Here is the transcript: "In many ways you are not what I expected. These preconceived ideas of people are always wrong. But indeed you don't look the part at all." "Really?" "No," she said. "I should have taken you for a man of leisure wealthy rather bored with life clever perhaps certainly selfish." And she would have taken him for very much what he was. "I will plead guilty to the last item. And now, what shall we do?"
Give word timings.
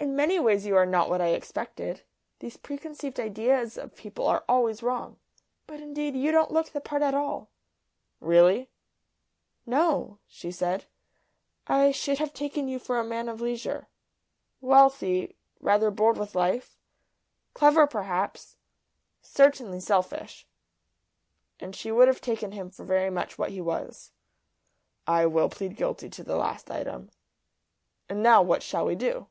"In 0.00 0.14
many 0.14 0.38
ways 0.38 0.64
you 0.64 0.76
are 0.76 0.86
not 0.86 1.10
what 1.10 1.20
I 1.20 1.28
expected. 1.28 2.04
These 2.38 2.56
preconceived 2.56 3.18
ideas 3.18 3.76
of 3.76 3.96
people 3.96 4.28
are 4.28 4.44
always 4.48 4.80
wrong. 4.80 5.18
But 5.66 5.80
indeed 5.80 6.14
you 6.14 6.30
don't 6.30 6.52
look 6.52 6.70
the 6.70 6.80
part 6.80 7.02
at 7.02 7.14
all." 7.14 7.48
"Really?" 8.20 8.68
"No," 9.66 10.18
she 10.28 10.52
said. 10.52 10.84
"I 11.66 11.90
should 11.90 12.18
have 12.18 12.32
taken 12.32 12.68
you 12.68 12.78
for 12.78 12.98
a 13.00 13.04
man 13.04 13.28
of 13.28 13.40
leisure 13.40 13.88
wealthy 14.60 15.36
rather 15.58 15.90
bored 15.90 16.16
with 16.16 16.36
life 16.36 16.78
clever 17.52 17.88
perhaps 17.88 18.56
certainly 19.20 19.80
selfish." 19.80 20.46
And 21.58 21.74
she 21.74 21.90
would 21.90 22.06
have 22.06 22.20
taken 22.20 22.52
him 22.52 22.70
for 22.70 22.84
very 22.84 23.10
much 23.10 23.36
what 23.36 23.50
he 23.50 23.60
was. 23.60 24.12
"I 25.08 25.26
will 25.26 25.48
plead 25.48 25.74
guilty 25.74 26.08
to 26.10 26.22
the 26.22 26.36
last 26.36 26.70
item. 26.70 27.10
And 28.08 28.22
now, 28.22 28.40
what 28.42 28.62
shall 28.62 28.84
we 28.86 28.94
do?" 28.94 29.26